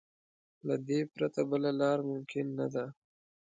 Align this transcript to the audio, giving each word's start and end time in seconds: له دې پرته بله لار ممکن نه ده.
له 0.67 0.75
دې 0.87 0.99
پرته 1.13 1.41
بله 1.49 1.69
لار 1.81 1.99
ممکن 2.11 2.45
نه 2.59 2.67
ده. 2.73 2.85